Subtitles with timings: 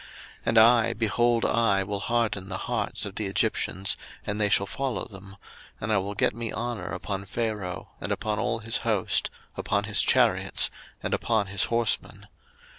[0.01, 0.09] 02:014:017
[0.47, 5.05] And I, behold, I will harden the hearts of the Egyptians, and they shall follow
[5.05, 5.35] them:
[5.79, 10.01] and I will get me honour upon Pharaoh, and upon all his host, upon his
[10.01, 10.71] chariots,
[11.03, 12.27] and upon his horsemen.